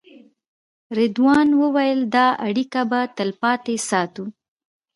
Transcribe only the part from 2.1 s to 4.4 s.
دا اړیکه به تلپاتې ساتو.